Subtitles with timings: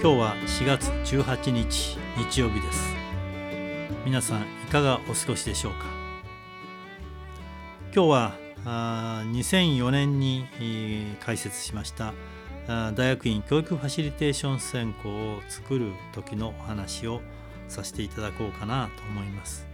[0.00, 2.94] 今日は4月18日日曜日です。
[4.04, 5.86] 皆さんいかがお過ごしでしょうか？
[7.92, 8.32] 今日は
[8.64, 10.46] あ2004年に、
[11.18, 12.14] 開設しました
[12.68, 17.20] 大学院教育ファシリテーション専攻を作る時のお話を
[17.66, 19.66] させていただこうかなと思います、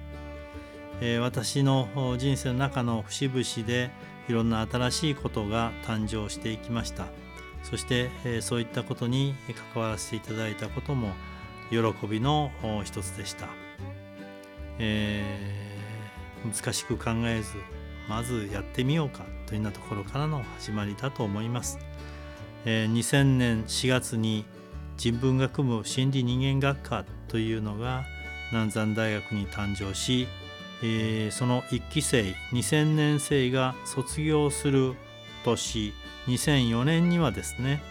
[1.02, 3.90] えー、私の人生の中の節々で
[4.28, 7.23] いろんな新しいことが誕生していきました。
[7.64, 9.34] そして、えそういったことに
[9.72, 11.12] 関わらせていただいたことも
[11.70, 12.52] 喜びの
[12.84, 13.48] 一つでした、
[14.78, 17.54] えー、難しく考えず
[18.08, 21.78] まずやってみようかというようなところからの始まりだと思います、
[22.64, 24.44] えー、2000年4月に
[24.96, 28.04] 人文学部心理人間学科というのが
[28.52, 30.28] 南山大学に誕生し、
[30.82, 34.94] えー、その1期生2000年生が卒業する
[35.44, 35.92] 年
[36.26, 37.82] 2004年にはですね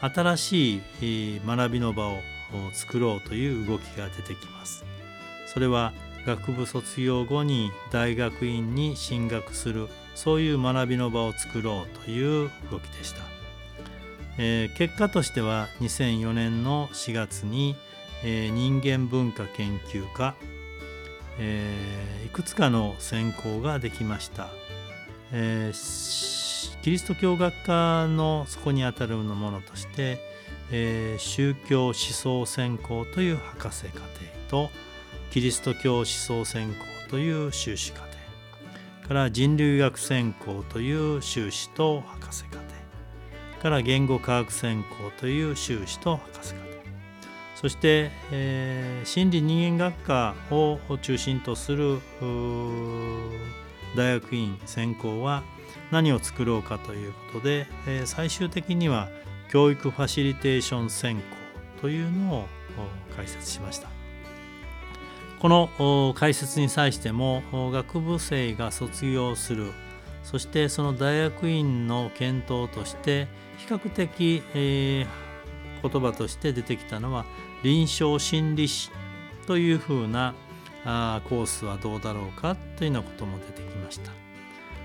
[0.00, 2.20] 新しい学びの場を
[2.72, 4.84] 作ろうという動きが出てきます。
[5.46, 5.92] それは
[6.26, 13.22] 学部卒業後に大学院に進学するそういう学びの場を作ろうという動きでした。
[14.38, 17.74] えー、結果としては2004年の4月に、
[18.22, 20.34] えー、人間文化研究科、
[21.38, 24.48] えー、いくつかの専攻ができました。
[25.32, 26.45] えー
[26.86, 30.20] キリスト教学科のそこにあたるものとして、
[30.70, 34.08] えー、宗教思想専攻という博士課程
[34.48, 34.70] と
[35.32, 38.12] キリスト教思想専攻という修士課程
[39.08, 42.66] から人類学専攻という修士と博士課程
[43.60, 46.72] から言語科学専攻という修士と博士課程。
[47.56, 51.98] そして、えー、心理人間学科を中心とする
[53.96, 55.42] 大学院専攻は
[55.90, 59.08] 何を作ろうかということで、えー、最終的には
[59.50, 61.22] 教育ファシリテーション専攻
[61.80, 62.46] というのを
[63.16, 63.88] 開設しました
[65.38, 67.42] この開設に際しても
[67.72, 69.72] 学部生が卒業する
[70.24, 73.28] そしてその大学院の検討として
[73.58, 77.24] 比較的、えー、言葉として出てきたのは
[77.62, 78.90] 臨床心理士
[79.46, 80.34] というふうな
[80.84, 84.12] あコースはどうだろうかというようなことも出てきました。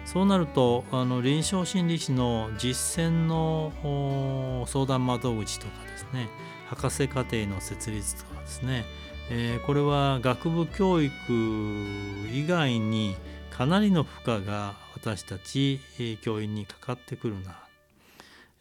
[0.06, 3.72] そうなるとあの臨床心理士の実践の
[4.68, 6.30] 相談窓口とかですね。
[6.72, 8.86] 博士課程の設立とかですね、
[9.30, 11.12] えー、これは学部教育
[12.32, 13.16] 以外に
[13.50, 15.82] かなりの負荷が私たち
[16.22, 17.60] 教員にかかってくるな、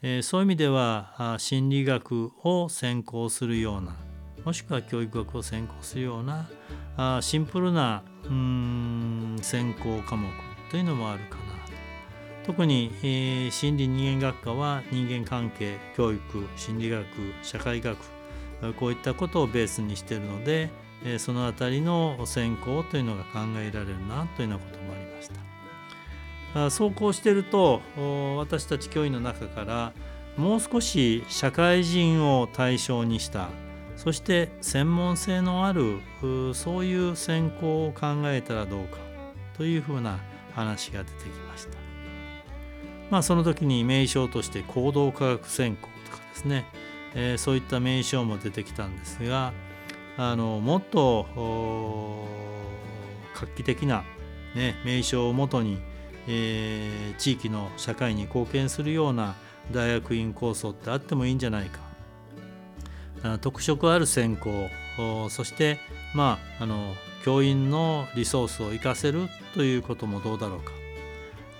[0.01, 3.95] えー、そういう意味では心理学を専攻するような
[4.43, 6.49] もしくは教育学を専攻するような
[6.97, 10.27] あシンプルなうん専攻科目
[10.71, 11.51] というのもあるかな
[12.45, 16.21] 特に、えー、心理人間学科は人間関係教育
[16.55, 17.05] 心理学
[17.43, 17.97] 社会学
[18.79, 20.69] こういったことをベースにしているので、
[21.03, 25.29] えー、その辺りの専攻というのが考えられるなというようなこともありまし
[26.53, 26.65] た。
[26.65, 27.81] あそうこうしていると
[28.37, 29.93] 私たち教員の中から
[30.37, 33.49] もう少し社会人を対象にした
[33.95, 35.99] そして専門性のある
[36.53, 38.97] そういう専攻を考えたらどうか
[39.57, 40.19] というふうな
[40.53, 41.77] 話が出てきました。
[43.09, 46.65] まあその時に名称として行動科学専攻とかですね、
[47.13, 49.51] えー、そういった名称も出てきたんですが
[50.17, 51.27] あのもっと
[53.35, 54.03] 画期的な、
[54.55, 55.79] ね、名称をもとに、
[56.27, 59.35] えー、地域の社会に貢献するような
[59.71, 61.79] 大学院構想ってあってもいいんじゃないか
[63.39, 65.79] 特色ある専攻そして
[66.13, 70.71] まああの教員のリソースを生かせるということもどうだろうか、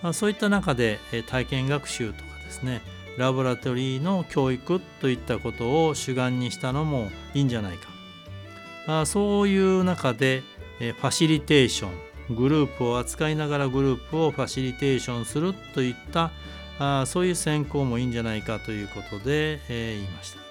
[0.01, 2.81] まあ、そういった中で体験学習とかですね
[3.17, 7.89] ラボラトリーの教育といったことを主眼にしたのもいいんじゃないか
[9.01, 10.43] あそういう中で
[10.79, 11.87] ファシリテーショ
[12.31, 16.31] ングループを扱いながらグループをファシリテーションするといった
[16.79, 20.50] あそういう専攻もいいんじゃないかということで、えー、言いました。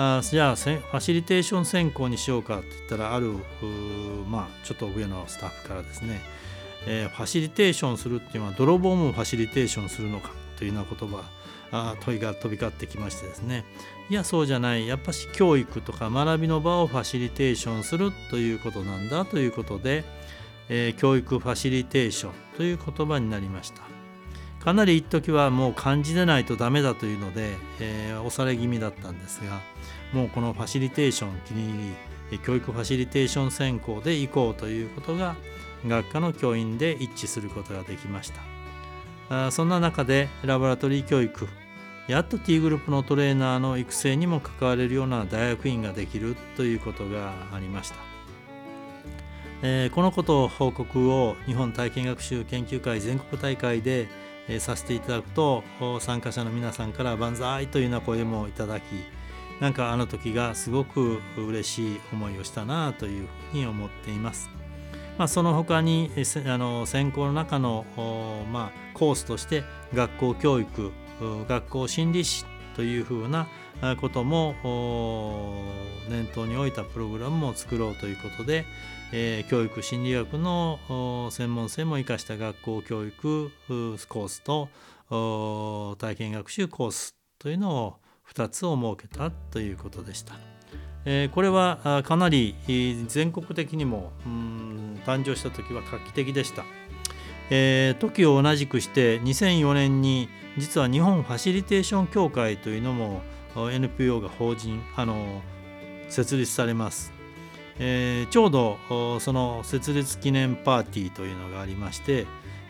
[0.00, 3.32] あじゃあファシリテーション専攻にしようかって言ったらある
[4.28, 6.20] まあちょっと上のスタッフからですね、
[6.86, 11.24] えー、ファシリテーションするっていうのは泥棒もファシリテーションするのかというような言葉
[11.72, 13.64] あ問いが飛び交ってきましてですね。
[14.08, 14.86] いやそうじゃない。
[14.86, 20.04] やっぱし教育とか学びの場をファシリテーションするということなんだということで、
[20.68, 23.97] えー、教育ファシリテーションという言葉になりました。
[24.60, 29.60] かなり一時はもう漢字でないとダメだというので、えー、押され気味だったんですが
[30.12, 31.94] もうこのファシリテーション気に入
[32.32, 35.36] り教育ファシリテーション専攻で行こうということが
[35.86, 38.30] 学科の教員で一致することができまし
[39.28, 41.46] たあそんな中でラボラトリー教育
[42.08, 47.96] やっと T グループのトレーナーの育成にも関われるような大学院ができるということがありました。
[49.60, 54.08] えー、このことを報告を日本体験学習研究会全国大会で、
[54.48, 55.62] えー、させていただくと
[56.00, 58.84] 参加者の皆さんから万歳というような声もいただき
[59.60, 64.50] なんかあの時がすごく嬉しい思いをしたなというふうに思っています。
[65.18, 66.12] まあ、その他に
[66.46, 67.84] あの選考の中の、
[68.52, 70.92] まあ、コースとして学校教育
[71.48, 72.46] 学校心理士
[72.78, 73.48] というふうな
[74.00, 74.54] ことも
[76.08, 78.66] 念頭に置いたプログラムも作ろうということで、
[79.12, 83.50] えー、教育心理学の専門性も生かした学校教育
[84.08, 84.68] コースと
[85.96, 87.96] 体験学習コースというのを
[88.32, 90.34] 2つを設けたということでした。
[91.04, 92.54] えー、これはかなり
[93.08, 94.12] 全国的にも
[95.04, 96.64] 誕生した時は画期的でした。
[97.50, 100.28] えー、時を同じくして2004年に
[100.58, 103.22] 実は日本ファシリテーション協会というのも
[103.56, 105.42] NPO が法人あの
[106.08, 107.12] 設立されます。
[107.80, 108.78] えー、ちょうど
[109.20, 112.26] その設立記念パーティーというのがありまして、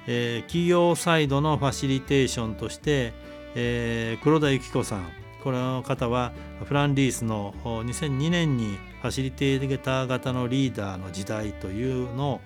[0.07, 3.15] えー、企業サイドのファシリテーションとして、
[3.55, 5.11] えー、黒田幸子さん
[5.43, 6.33] この方は
[6.65, 12.41] フランリースの2002年にファシリテーター型のリーダーの時代というのを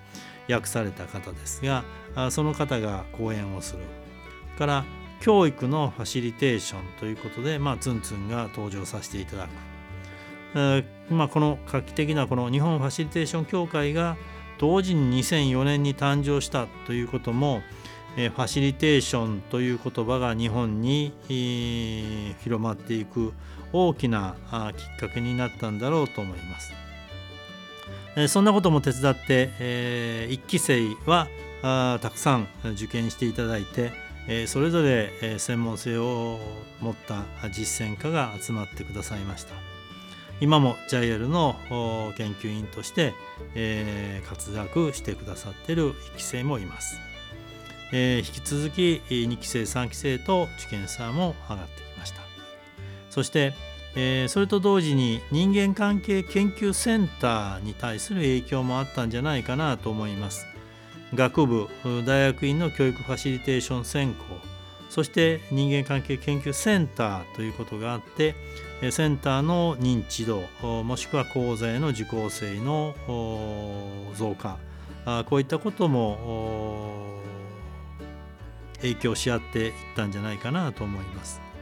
[0.49, 1.83] 訳された方ですが
[2.31, 3.79] その方が講演をする
[4.57, 4.85] から
[5.23, 9.49] 教育のファシリテーションということで、まあ、ツンツンが登場させていただく、
[10.55, 14.17] えー、まあ、この画期的なこの日本ファシリテーション協会が
[14.57, 17.61] 同時に2004年に誕生したということも、
[18.17, 23.31] えー、ファシリテーションという言葉が日本に、えー、広まっていく
[23.71, 24.35] 大きな
[24.75, 26.73] きっかけになったんだろうと思います。
[28.15, 31.27] えそんなことも手伝って、え1期生は
[31.61, 33.91] あたくさん受験していただいて、
[34.27, 36.39] えそれぞれ、え専門性を
[36.79, 39.53] 持った実践家が集まってくださいました。
[40.41, 41.55] 今も JIL の
[42.17, 43.13] 研究員として、
[43.55, 46.97] え活躍してくださっている1期生もいます、
[47.91, 52.21] え引き続き2期生3期生と受験者も上がってきました。
[53.09, 53.53] そして
[53.95, 60.47] えー、それと同時に人間関係研究センターに対する影響もあったんじゃないかなと思います。
[61.15, 61.67] 学部
[62.05, 64.23] 大学院の教育ファシリテーション専攻
[64.89, 68.35] そして人間関係研究センターということがあって
[68.91, 72.95] センターの認知度もしくは講座への受講生の
[74.15, 74.57] 増加
[75.25, 77.21] こういったことも
[78.81, 81.52] 影響し合っていったんじゃないかなと思います。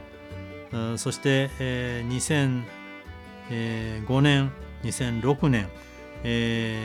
[0.96, 2.54] そして、えー、
[3.50, 4.52] 2005年
[4.82, 5.68] 2006年、
[6.24, 6.78] え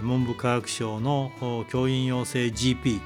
[0.00, 1.32] ー、文部科学省の
[1.70, 3.00] 教員養成 GP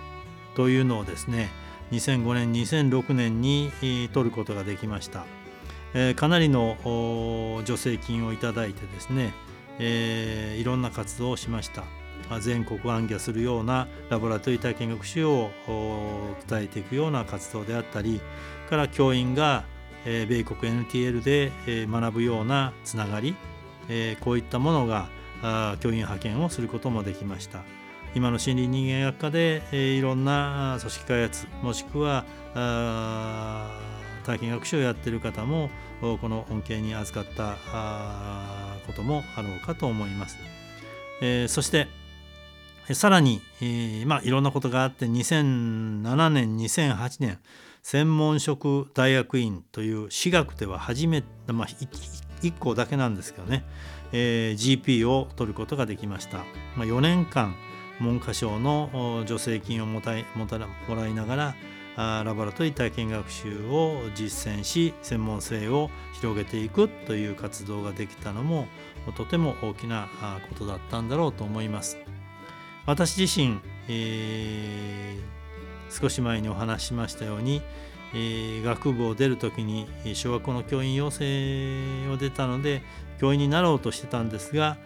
[0.56, 1.50] というのをですね
[1.92, 3.70] 2005年2006年に
[4.12, 5.24] 取ることができました、
[5.94, 6.76] えー、かなりの
[7.64, 9.32] 助成金をいただいてですね、
[9.78, 11.84] えー、いろんな活動をしました。
[12.40, 15.50] 全国暗記するようなラボラトリー体験学習を
[16.46, 18.20] 伝えていくような活動であったり
[18.68, 19.64] から教員が
[20.04, 23.34] え米国 NTL で、え学ぶようなつながり、
[23.88, 25.08] えこういったものが
[25.80, 27.62] 教員派遣をすることもできました。
[28.14, 32.24] 今の心理人間学科で、えいろんな組織開発もしくは
[34.24, 35.70] 体験学習をやっている方も
[36.00, 37.56] この恩恵に預かった
[38.86, 40.38] こともあろうかと思います、
[41.22, 41.88] えー、そして
[42.92, 47.38] さらに、えーまあ、いろんなことがあって2007年2008年
[47.90, 51.66] 専門職大学院という私学では初めて、まあ、
[52.42, 53.64] 1校だけなんですけどね、
[54.12, 56.44] えー、GP を取ることができました、
[56.76, 57.54] まあ、4年間
[57.98, 60.66] 文科省の助成金をもたもたも
[60.96, 61.54] らいながら
[61.96, 68.66] あラボラトリー体験学習を実践し専門性を広げていくという活動ができたのも
[69.16, 70.08] とても大きな
[70.50, 71.96] ことだったんだろうと思います。
[72.84, 75.37] 私自身、えー
[75.90, 77.62] 少し前にお話しましたように、
[78.14, 82.82] えー、学部を出る時に小学校の教員養成を出たので
[83.20, 84.76] 教員になろうとしてたんですが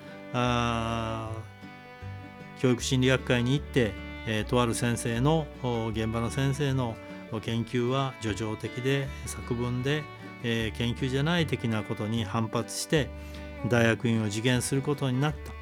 [2.60, 3.92] 教育心理学会に行って、
[4.26, 5.46] えー、とある先生の
[5.92, 6.96] 現場の先生の
[7.42, 10.04] 研究は叙情的で作文で、
[10.42, 13.10] えー、研究じゃない的なことに反発して
[13.68, 15.52] 大学院を受験することになった。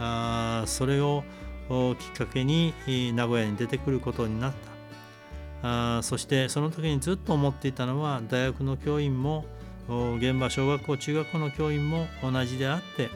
[0.00, 1.24] あそれを
[1.68, 4.68] をきっかけに名古屋に出てくることになった。
[5.98, 9.44] あそしてその時にずっと思っていたのは大学の教員も
[9.88, 13.10] 現場小学校中学校の教員も同じであって、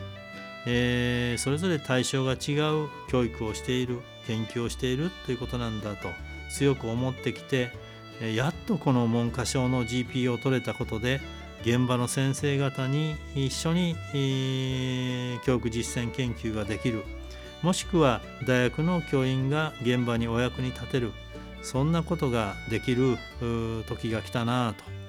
[0.66, 2.52] えー、それぞれ対象が違
[2.84, 6.08] う教育をしている研究をしているということなんだと
[6.50, 7.70] 強く思ってきて、
[8.34, 11.20] やっとこの文科省の GP を取れたことで
[11.62, 17.04] 現場の先生方に一緒に、えー、教育実践研究ができる。
[17.62, 21.12] もしくは大学の教員が現場にお役に立てる
[21.62, 23.16] そんなことができる
[23.86, 25.02] 時が来たなと。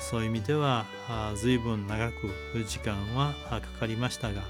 [0.00, 0.84] そういう意味では
[1.36, 2.14] 随分長く
[2.66, 4.42] 時間はかかりましたが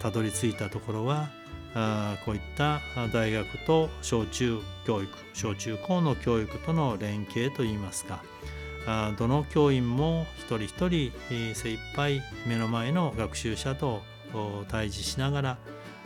[0.00, 1.28] たどり着いたところは
[2.24, 2.80] こういった
[3.12, 8.24] 大学と小中教育小中高の教育との連携といいますか
[9.18, 14.02] どの教員も一人一人精一杯目の前の学習者と
[14.68, 15.58] 対峙しなが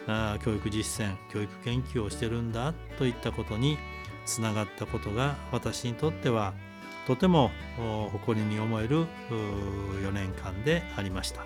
[0.07, 3.79] ら教育実践教育研究をしてるんだといったことに
[4.27, 6.55] つながったことが私にとっては
[7.07, 7.51] とても
[8.13, 11.45] 誇りに思える4年間でありました。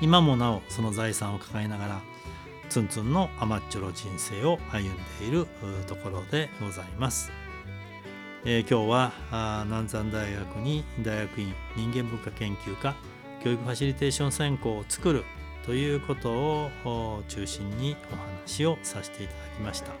[0.00, 2.00] 今もなおその財産を抱えながら
[2.68, 5.46] ツンツンの甘っちょろ人生を歩んでいる
[5.86, 7.30] ところでございます、
[8.44, 12.94] えー、今日は南山大学に大学院人間文化研究科
[13.42, 15.24] 教育ファシリテーション専攻を作る
[15.64, 19.92] ということを中心にお話をさせていただきました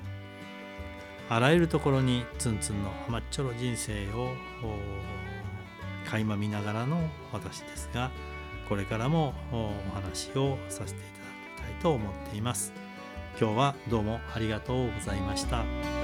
[1.30, 4.30] あらゆるところにツンツンの甘っちょろ人生を
[6.06, 8.10] 垣間見ながらの私ですが
[8.68, 12.72] これからもお話をさせていただきたいと思っています
[13.40, 16.03] 今日はどうもありがとうございました。